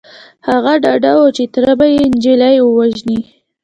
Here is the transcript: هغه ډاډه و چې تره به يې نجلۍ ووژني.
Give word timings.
هغه 0.47 0.73
ډاډه 0.83 1.13
و 1.17 1.23
چې 1.37 1.43
تره 1.53 1.73
به 1.79 1.85
يې 1.95 2.03
نجلۍ 2.13 2.55
ووژني. 2.61 3.19